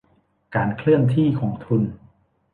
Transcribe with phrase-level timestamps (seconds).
[0.55, 1.81] การเคลื่อนที่ของทุน